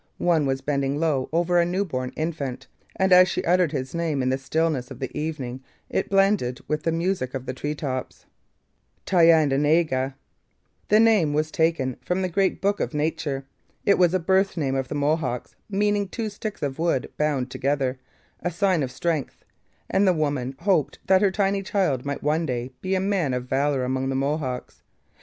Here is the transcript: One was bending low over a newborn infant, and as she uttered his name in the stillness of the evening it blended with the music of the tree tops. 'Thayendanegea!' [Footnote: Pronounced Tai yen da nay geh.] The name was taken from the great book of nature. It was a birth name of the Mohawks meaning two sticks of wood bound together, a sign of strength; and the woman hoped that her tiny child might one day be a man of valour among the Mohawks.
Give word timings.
One 0.17 0.47
was 0.47 0.61
bending 0.61 0.99
low 0.99 1.29
over 1.31 1.59
a 1.59 1.63
newborn 1.63 2.11
infant, 2.15 2.65
and 2.95 3.13
as 3.13 3.27
she 3.29 3.43
uttered 3.45 3.71
his 3.71 3.93
name 3.93 4.23
in 4.23 4.29
the 4.29 4.37
stillness 4.39 4.89
of 4.89 4.97
the 4.97 5.15
evening 5.15 5.61
it 5.91 6.09
blended 6.09 6.59
with 6.67 6.81
the 6.81 6.91
music 6.91 7.35
of 7.35 7.45
the 7.45 7.53
tree 7.53 7.75
tops. 7.75 8.25
'Thayendanegea!' 9.05 9.05
[Footnote: 9.05 9.05
Pronounced 9.05 9.05
Tai 9.05 9.39
yen 9.39 9.49
da 9.49 9.57
nay 9.57 9.83
geh.] 9.83 10.15
The 10.87 10.99
name 10.99 11.33
was 11.35 11.51
taken 11.51 11.97
from 12.03 12.23
the 12.23 12.29
great 12.29 12.59
book 12.61 12.79
of 12.79 12.95
nature. 12.95 13.45
It 13.85 13.99
was 13.99 14.15
a 14.15 14.19
birth 14.19 14.57
name 14.57 14.73
of 14.73 14.87
the 14.87 14.95
Mohawks 14.95 15.55
meaning 15.69 16.07
two 16.07 16.31
sticks 16.31 16.63
of 16.63 16.79
wood 16.79 17.07
bound 17.17 17.51
together, 17.51 17.99
a 18.39 18.49
sign 18.49 18.81
of 18.81 18.91
strength; 18.91 19.45
and 19.87 20.07
the 20.07 20.13
woman 20.13 20.55
hoped 20.61 20.97
that 21.05 21.21
her 21.21 21.29
tiny 21.29 21.61
child 21.61 22.05
might 22.05 22.23
one 22.23 22.47
day 22.47 22.71
be 22.81 22.95
a 22.95 22.99
man 22.99 23.35
of 23.35 23.45
valour 23.47 23.83
among 23.83 24.09
the 24.09 24.15
Mohawks. 24.15 24.81